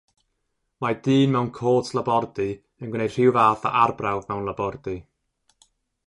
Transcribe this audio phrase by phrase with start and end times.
[0.83, 2.47] Mae dyn mewn côt labordy
[2.85, 4.95] yn gwneud rhyw fath o arbrawf mewn labordy.